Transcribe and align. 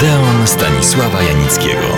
Odeon 0.00 0.46
Stanisława 0.46 1.22
Janickiego. 1.22 1.88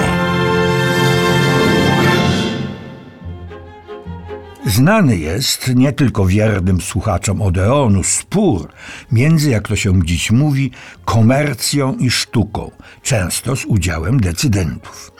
Znany 4.66 5.16
jest 5.16 5.74
nie 5.74 5.92
tylko 5.92 6.26
wiernym 6.26 6.80
słuchaczom 6.80 7.42
Odeonu 7.42 8.02
spór 8.02 8.68
między, 9.12 9.50
jak 9.50 9.68
to 9.68 9.76
się 9.76 10.02
dziś 10.04 10.30
mówi, 10.30 10.70
komercją 11.04 11.96
i 11.96 12.10
sztuką, 12.10 12.70
często 13.02 13.56
z 13.56 13.64
udziałem 13.64 14.20
decydentów. 14.20 15.12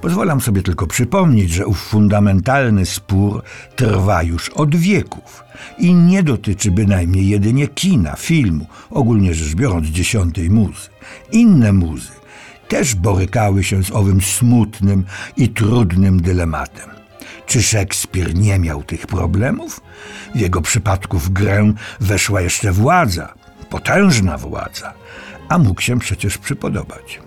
Pozwalam 0.00 0.40
sobie 0.40 0.62
tylko 0.62 0.86
przypomnieć, 0.86 1.50
że 1.50 1.66
ów 1.66 1.80
fundamentalny 1.80 2.86
spór 2.86 3.42
trwa 3.76 4.22
już 4.22 4.48
od 4.48 4.76
wieków 4.76 5.44
i 5.78 5.94
nie 5.94 6.22
dotyczy 6.22 6.70
bynajmniej 6.70 7.28
jedynie 7.28 7.68
kina, 7.68 8.16
filmu, 8.16 8.66
ogólnie 8.90 9.34
rzecz 9.34 9.54
biorąc 9.54 9.86
dziesiątej 9.86 10.50
muzy. 10.50 10.88
Inne 11.32 11.72
muzy 11.72 12.20
też 12.68 12.94
borykały 12.94 13.64
się 13.64 13.84
z 13.84 13.90
owym 13.90 14.20
smutnym 14.20 15.04
i 15.36 15.48
trudnym 15.48 16.22
dylematem. 16.22 16.90
Czy 17.46 17.62
Szekspir 17.62 18.34
nie 18.34 18.58
miał 18.58 18.82
tych 18.82 19.06
problemów? 19.06 19.80
W 20.34 20.40
jego 20.40 20.60
przypadku 20.60 21.18
w 21.18 21.30
grę 21.30 21.72
weszła 22.00 22.40
jeszcze 22.40 22.72
władza, 22.72 23.34
potężna 23.70 24.38
władza, 24.38 24.92
a 25.48 25.58
mógł 25.58 25.80
się 25.80 25.98
przecież 25.98 26.38
przypodobać. 26.38 27.20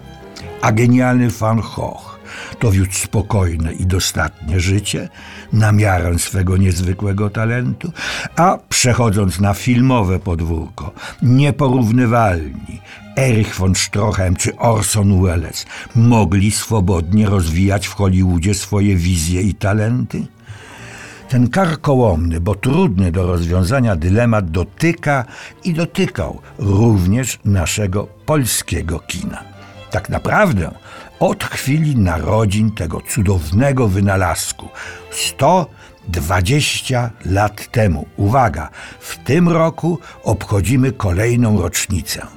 A 0.61 0.71
genialny 0.71 1.29
Van 1.29 1.61
Gogh 1.75 2.12
to 2.59 2.71
wiódł 2.71 2.93
spokojne 2.93 3.73
i 3.73 3.85
dostatnie 3.85 4.59
życie, 4.59 5.09
na 5.53 5.71
miarę 5.71 6.19
swego 6.19 6.57
niezwykłego 6.57 7.29
talentu, 7.29 7.91
a 8.35 8.57
przechodząc 8.69 9.39
na 9.39 9.53
filmowe 9.53 10.19
podwórko, 10.19 10.91
nieporównywalni 11.21 12.81
Erich 13.17 13.55
von 13.55 13.75
Strochem 13.75 14.35
czy 14.35 14.57
Orson 14.57 15.21
Welles 15.23 15.65
mogli 15.95 16.51
swobodnie 16.51 17.29
rozwijać 17.29 17.87
w 17.87 17.93
Hollywoodzie 17.93 18.53
swoje 18.53 18.95
wizje 18.95 19.41
i 19.41 19.53
talenty? 19.53 20.25
Ten 21.29 21.49
karkołomny, 21.49 22.39
bo 22.39 22.55
trudny 22.55 23.11
do 23.11 23.27
rozwiązania 23.27 23.95
dylemat 23.95 24.51
dotyka 24.51 25.25
i 25.63 25.73
dotykał 25.73 26.41
również 26.57 27.39
naszego 27.45 28.07
polskiego 28.25 28.99
kina. 28.99 29.43
Tak 29.91 30.09
naprawdę 30.09 30.71
od 31.23 31.43
chwili 31.43 31.95
narodzin 31.95 32.71
tego 32.71 33.01
cudownego 33.01 33.87
wynalazku 33.87 34.69
120 35.11 37.11
lat 37.25 37.71
temu. 37.71 38.05
Uwaga, 38.17 38.69
w 38.99 39.17
tym 39.17 39.49
roku 39.49 39.99
obchodzimy 40.23 40.91
kolejną 40.91 41.61
rocznicę, 41.61 42.27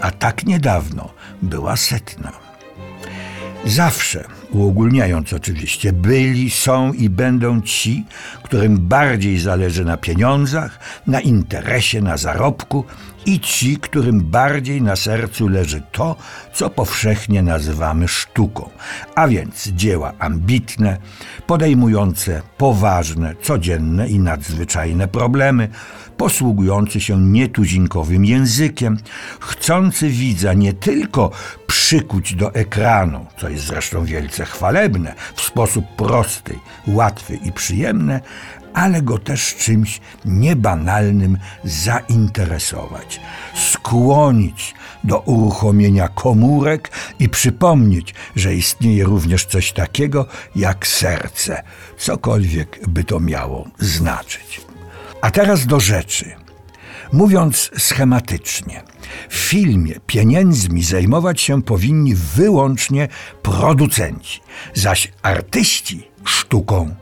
a 0.00 0.10
tak 0.10 0.44
niedawno 0.44 1.10
była 1.42 1.76
setna. 1.76 2.32
Zawsze, 3.64 4.24
uogólniając 4.50 5.32
oczywiście, 5.32 5.92
byli, 5.92 6.50
są 6.50 6.92
i 6.92 7.08
będą 7.08 7.60
ci, 7.62 8.04
którym 8.42 8.78
bardziej 8.78 9.38
zależy 9.38 9.84
na 9.84 9.96
pieniądzach, 9.96 10.78
na 11.06 11.20
interesie, 11.20 12.00
na 12.00 12.16
zarobku 12.16 12.84
i 13.26 13.40
ci, 13.40 13.76
którym 13.76 14.20
bardziej 14.20 14.82
na 14.82 14.96
sercu 14.96 15.48
leży 15.48 15.82
to, 15.92 16.16
co 16.52 16.70
powszechnie 16.70 17.42
nazywamy 17.42 18.08
sztuką, 18.08 18.70
a 19.14 19.28
więc 19.28 19.68
dzieła 19.68 20.12
ambitne, 20.18 20.98
podejmujące 21.46 22.42
poważne, 22.58 23.34
codzienne 23.42 24.08
i 24.08 24.18
nadzwyczajne 24.18 25.08
problemy, 25.08 25.68
posługujący 26.16 27.00
się 27.00 27.20
nietuzinkowym 27.20 28.24
językiem, 28.24 28.98
chcący 29.40 30.08
widza 30.08 30.52
nie 30.52 30.72
tylko 30.72 31.30
przykuć 31.66 32.34
do 32.34 32.54
ekranu, 32.54 33.26
co 33.38 33.48
jest 33.48 33.64
zresztą 33.64 34.04
wielce 34.04 34.33
chwalebne, 34.40 35.14
w 35.34 35.40
sposób 35.40 35.84
prosty, 35.96 36.58
łatwy 36.86 37.36
i 37.36 37.52
przyjemny, 37.52 38.20
ale 38.74 39.02
go 39.02 39.18
też 39.18 39.54
czymś 39.54 40.00
niebanalnym 40.24 41.38
zainteresować, 41.64 43.20
skłonić 43.54 44.74
do 45.04 45.18
uruchomienia 45.18 46.08
komórek 46.08 46.90
i 47.18 47.28
przypomnieć, 47.28 48.14
że 48.36 48.54
istnieje 48.54 49.04
również 49.04 49.44
coś 49.44 49.72
takiego 49.72 50.26
jak 50.56 50.86
serce, 50.86 51.62
cokolwiek 51.98 52.88
by 52.88 53.04
to 53.04 53.20
miało 53.20 53.68
znaczyć. 53.78 54.60
A 55.20 55.30
teraz 55.30 55.66
do 55.66 55.80
rzeczy. 55.80 56.43
Mówiąc 57.14 57.70
schematycznie, 57.78 58.82
w 59.28 59.34
filmie 59.34 59.94
pieniędzmi 60.06 60.82
zajmować 60.82 61.40
się 61.40 61.62
powinni 61.62 62.14
wyłącznie 62.14 63.08
producenci, 63.42 64.40
zaś 64.74 65.12
artyści 65.22 66.08
sztuką. 66.24 66.94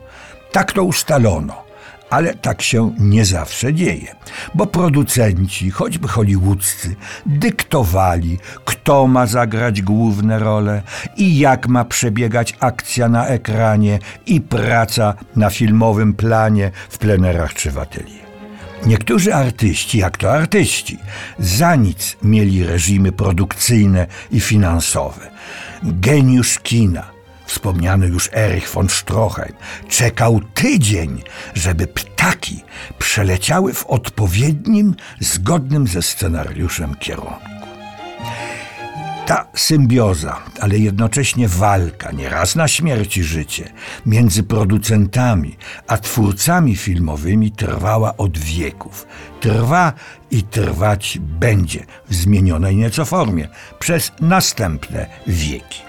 Tak 0.51 0.71
to 0.71 0.83
ustalono 0.83 1.63
ale 2.09 2.33
tak 2.33 2.61
się 2.61 2.91
nie 2.99 3.25
zawsze 3.25 3.73
dzieje, 3.73 4.15
bo 4.55 4.65
producenci, 4.65 5.71
choćby 5.71 6.07
hollywoodzcy, 6.07 6.95
dyktowali, 7.25 8.37
kto 8.65 9.07
ma 9.07 9.27
zagrać 9.27 9.81
główne 9.81 10.39
role 10.39 10.81
i 11.17 11.39
jak 11.39 11.67
ma 11.67 11.85
przebiegać 11.85 12.55
akcja 12.59 13.09
na 13.09 13.27
ekranie 13.27 13.99
i 14.25 14.41
praca 14.41 15.13
na 15.35 15.49
filmowym 15.49 16.13
planie 16.13 16.71
w 16.89 16.97
plenerach 16.97 17.53
czy 17.53 17.71
w 17.71 17.77
atelier. 17.77 18.22
Niektórzy 18.85 19.33
artyści, 19.35 19.97
jak 19.97 20.17
to 20.17 20.33
artyści, 20.33 20.97
za 21.39 21.75
nic 21.75 22.17
mieli 22.23 22.63
reżimy 22.63 23.11
produkcyjne 23.11 24.07
i 24.31 24.39
finansowe. 24.39 25.31
Geniusz 25.83 26.59
kina, 26.59 27.03
wspomniany 27.45 28.07
już 28.07 28.29
Erich 28.33 28.69
von 28.69 28.89
Stroheim, 28.89 29.53
czekał 29.89 30.41
tydzień, 30.53 31.21
żeby 31.53 31.87
ptaki 31.87 32.63
przeleciały 32.99 33.73
w 33.73 33.85
odpowiednim, 33.85 34.95
zgodnym 35.19 35.87
ze 35.87 36.01
scenariuszem 36.01 36.95
kierunku. 36.95 37.52
Ta 39.25 39.47
symbioza, 39.55 40.41
ale 40.59 40.77
jednocześnie 40.77 41.47
walka, 41.47 42.11
nieraz 42.11 42.55
na 42.55 42.67
śmierć 42.67 43.17
i 43.17 43.23
życie, 43.23 43.73
między 44.05 44.43
producentami 44.43 45.57
a 45.87 45.97
twórcami 45.97 46.75
filmowymi 46.75 47.51
trwała 47.51 48.17
od 48.17 48.37
wieków. 48.37 49.07
Trwa 49.39 49.93
i 50.31 50.43
trwać 50.43 51.19
będzie 51.21 51.85
w 52.09 52.15
zmienionej 52.15 52.75
nieco 52.75 53.05
formie 53.05 53.47
przez 53.79 54.11
następne 54.21 55.05
wieki. 55.27 55.81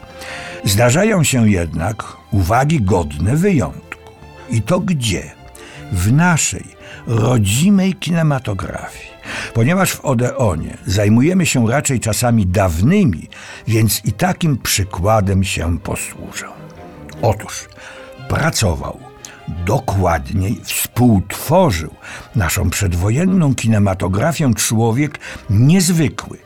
Zdarzają 0.64 1.24
się 1.24 1.50
jednak 1.50 2.04
uwagi 2.30 2.80
godne 2.80 3.36
wyjątku. 3.36 4.10
I 4.50 4.62
to 4.62 4.80
gdzie? 4.80 5.32
W 5.92 6.12
naszej 6.12 6.64
rodzimej 7.06 7.94
kinematografii. 7.94 9.13
Ponieważ 9.54 9.92
w 9.92 10.04
Odeonie 10.04 10.76
zajmujemy 10.86 11.46
się 11.46 11.70
raczej 11.70 12.00
czasami 12.00 12.46
dawnymi, 12.46 13.28
więc 13.68 14.04
i 14.04 14.12
takim 14.12 14.58
przykładem 14.58 15.44
się 15.44 15.78
posłużę. 15.78 16.46
Otóż 17.22 17.68
pracował, 18.28 19.00
dokładniej 19.66 20.60
współtworzył 20.64 21.94
naszą 22.36 22.70
przedwojenną 22.70 23.54
kinematografię 23.54 24.54
człowiek 24.54 25.18
niezwykły, 25.50 26.38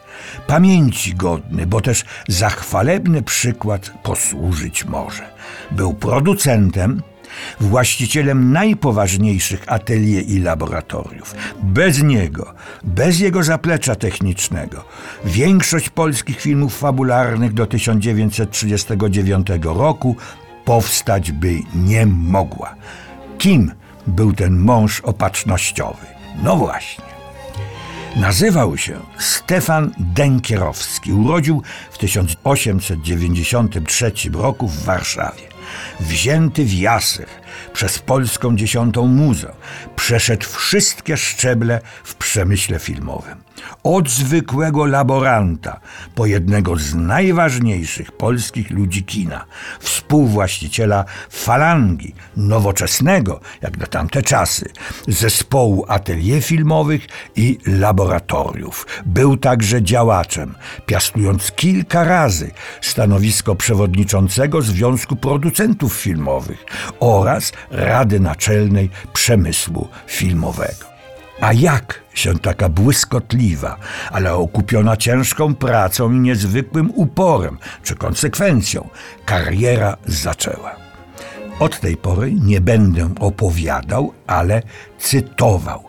pamięci 0.46 1.14
godny, 1.14 1.66
bo 1.66 1.80
też 1.80 2.04
za 2.28 2.50
chwalebny 2.50 3.22
przykład 3.22 3.90
posłużyć 4.02 4.84
może. 4.84 5.30
Był 5.70 5.94
producentem, 5.94 7.02
właścicielem 7.60 8.52
najpoważniejszych 8.52 9.64
atelier 9.66 10.24
i 10.26 10.38
laboratoriów. 10.38 11.34
Bez 11.62 12.02
niego, 12.02 12.54
bez 12.84 13.20
jego 13.20 13.42
zaplecza 13.42 13.94
technicznego, 13.94 14.84
większość 15.24 15.90
polskich 15.90 16.40
filmów 16.40 16.78
fabularnych 16.78 17.52
do 17.52 17.66
1939 17.66 19.46
roku 19.62 20.16
powstać 20.64 21.32
by 21.32 21.58
nie 21.74 22.06
mogła. 22.06 22.74
Kim 23.38 23.72
był 24.06 24.32
ten 24.32 24.58
mąż 24.58 25.00
opatrznościowy? 25.00 26.06
No 26.42 26.56
właśnie. 26.56 27.08
Nazywał 28.16 28.76
się 28.76 29.00
Stefan 29.18 29.90
Denkierowski. 29.98 31.12
Urodził 31.12 31.62
w 31.90 31.98
1893 31.98 34.12
roku 34.32 34.68
w 34.68 34.84
Warszawie. 34.84 35.42
Wzięty 36.00 36.64
w 36.64 36.72
jasyr 36.72 37.26
przez 37.72 37.98
polską 37.98 38.56
dziesiątą 38.56 39.06
muzę. 39.06 39.52
Przeszedł 39.96 40.46
wszystkie 40.46 41.16
szczeble 41.16 41.80
w 42.04 42.14
przemyśle 42.14 42.78
filmowym. 42.78 43.48
Od 43.82 44.10
zwykłego 44.10 44.86
laboranta 44.86 45.80
po 46.14 46.26
jednego 46.26 46.76
z 46.76 46.94
najważniejszych 46.94 48.12
polskich 48.12 48.70
ludzi 48.70 49.04
kina, 49.04 49.44
współwłaściciela 49.80 51.04
falangi, 51.30 52.14
nowoczesnego, 52.36 53.40
jak 53.62 53.78
na 53.78 53.86
tamte 53.86 54.22
czasy, 54.22 54.70
zespołu 55.08 55.84
atelier 55.88 56.42
filmowych 56.42 57.06
i 57.36 57.58
laboratoriów. 57.66 58.86
Był 59.06 59.36
także 59.36 59.82
działaczem, 59.82 60.54
piastując 60.86 61.52
kilka 61.52 62.04
razy 62.04 62.50
stanowisko 62.80 63.54
przewodniczącego 63.54 64.62
Związku 64.62 65.16
Producentów 65.16 65.94
Filmowych 65.94 66.64
oraz 67.00 67.47
Rady 67.70 68.20
Naczelnej 68.20 68.90
Przemysłu 69.12 69.88
Filmowego. 70.06 70.86
A 71.40 71.52
jak 71.52 72.00
się 72.14 72.38
taka 72.38 72.68
błyskotliwa, 72.68 73.76
ale 74.12 74.34
okupiona 74.34 74.96
ciężką 74.96 75.54
pracą 75.54 76.12
i 76.12 76.18
niezwykłym 76.20 76.90
uporem 76.94 77.58
czy 77.82 77.94
konsekwencją 77.94 78.88
kariera 79.24 79.96
zaczęła? 80.06 80.87
Od 81.60 81.80
tej 81.80 81.96
pory 81.96 82.32
nie 82.32 82.60
będę 82.60 83.14
opowiadał, 83.20 84.12
ale 84.26 84.62
cytował, 84.98 85.84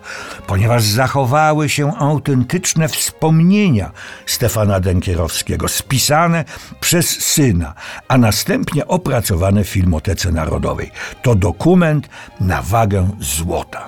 ponieważ 0.47 0.83
zachowały 0.83 1.69
się 1.69 1.97
autentyczne 1.97 2.87
wspomnienia 2.87 3.91
Stefana 4.25 4.79
Denkierowskiego, 4.79 5.67
spisane 5.67 6.45
przez 6.79 7.09
syna, 7.09 7.73
a 8.07 8.17
następnie 8.17 8.87
opracowane 8.87 9.63
w 9.63 9.69
Filmotece 9.69 10.31
Narodowej. 10.31 10.91
To 11.21 11.35
dokument 11.35 12.09
na 12.39 12.61
wagę 12.61 13.09
złota. 13.19 13.87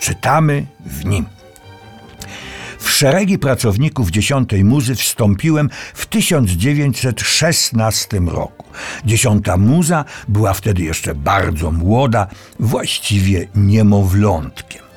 Czytamy 0.00 0.66
w 0.86 1.04
nim. 1.04 1.39
Szeregi 3.00 3.38
pracowników 3.38 4.10
dziesiątej 4.10 4.64
muzy 4.64 4.94
wstąpiłem 4.94 5.70
w 5.94 6.06
1916 6.06 8.20
roku. 8.26 8.66
Dziesiąta 9.04 9.56
muza 9.56 10.04
była 10.28 10.52
wtedy 10.52 10.82
jeszcze 10.82 11.14
bardzo 11.14 11.70
młoda, 11.70 12.26
właściwie 12.58 13.48
niemowlątkiem. 13.54 14.89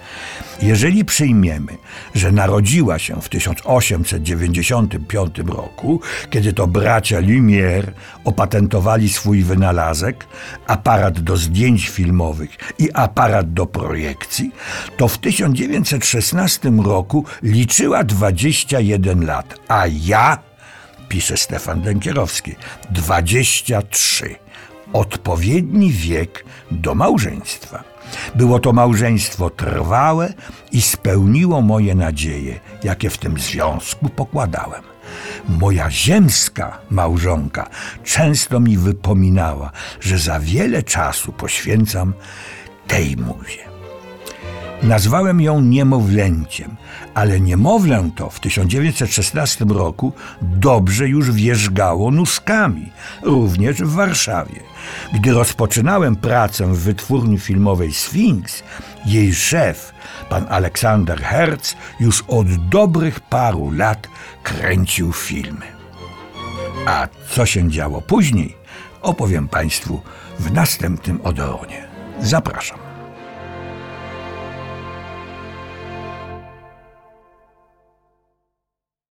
Jeżeli 0.62 1.06
przyjmiemy, 1.06 1.78
że 2.16 2.32
narodziła 2.32 3.00
się 3.00 3.22
w 3.22 3.30
1895 3.30 5.38
roku, 5.46 6.02
kiedy 6.30 6.54
to 6.54 6.68
bracia 6.68 7.20
Lumière 7.20 7.92
opatentowali 8.24 9.10
swój 9.10 9.44
wynalazek, 9.44 10.26
aparat 10.68 11.20
do 11.20 11.38
zdjęć 11.38 11.90
filmowych 11.90 12.58
i 12.80 12.90
aparat 12.94 13.54
do 13.54 13.66
projekcji, 13.66 14.52
to 14.98 15.08
w 15.08 15.18
1916 15.18 16.70
roku 16.70 17.26
liczyła 17.44 18.04
21 18.04 19.26
lat, 19.26 19.60
a 19.68 19.88
ja, 19.88 20.38
pisze 21.10 21.38
Stefan 21.38 21.82
Denkierowski, 21.82 22.56
23. 22.92 24.43
Odpowiedni 24.94 25.92
wiek 25.92 26.46
do 26.72 26.96
małżeństwa. 26.96 27.84
Było 28.36 28.60
to 28.60 28.74
małżeństwo 28.74 29.50
trwałe 29.50 30.34
i 30.72 30.82
spełniło 30.82 31.62
moje 31.62 31.96
nadzieje, 31.96 32.60
jakie 32.84 33.10
w 33.10 33.18
tym 33.18 33.40
związku 33.40 34.10
pokładałem. 34.10 34.84
Moja 35.50 35.92
ziemska 35.92 36.78
małżonka 36.90 37.70
często 38.04 38.60
mi 38.60 38.78
wypominała, 38.78 39.72
że 40.00 40.18
za 40.18 40.40
wiele 40.40 40.84
czasu 40.84 41.32
poświęcam 41.32 42.14
tej 42.88 43.18
muzie. 43.18 43.73
Nazwałem 44.84 45.42
ją 45.42 45.62
niemowlęciem, 45.62 46.76
ale 47.14 47.40
niemowlę 47.40 48.10
to 48.16 48.30
w 48.30 48.40
1916 48.40 49.66
roku 49.70 50.14
dobrze 50.42 51.08
już 51.08 51.32
wierzgało 51.32 52.12
nóżkami, 52.12 52.92
również 53.22 53.78
w 53.78 53.94
Warszawie. 53.94 54.60
Gdy 55.14 55.34
rozpoczynałem 55.34 56.16
pracę 56.16 56.66
w 56.66 56.78
wytwórni 56.78 57.40
filmowej 57.40 57.94
Sphinx, 57.94 58.64
jej 59.06 59.34
szef, 59.34 59.94
pan 60.30 60.46
Aleksander 60.50 61.22
Herz, 61.22 61.76
już 62.00 62.24
od 62.28 62.70
dobrych 62.70 63.20
paru 63.20 63.72
lat 63.72 64.08
kręcił 64.44 65.14
filmy. 65.14 65.66
A 66.86 67.08
co 67.30 67.46
się 67.46 67.70
działo 67.70 68.02
później, 68.02 68.58
opowiem 69.02 69.48
Państwu 69.48 70.02
w 70.40 70.52
następnym 70.52 71.22
Odeonie. 71.22 71.88
Zapraszam. 72.22 72.83